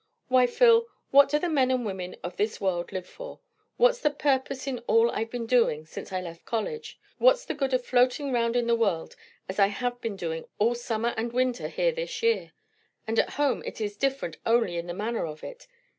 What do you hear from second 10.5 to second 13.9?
all summer and winter here this year? and at home it